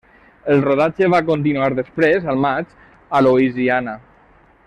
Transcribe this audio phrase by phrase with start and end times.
[0.53, 2.73] El rodatge va continuar després al maig
[3.19, 3.97] a Louisiana.